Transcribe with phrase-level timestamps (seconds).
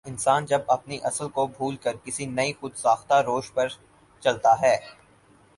[0.05, 4.75] انسان جب اپنی اصل کو بھول کر کسی نئی خو د ساختہ روش پرچلتا ہے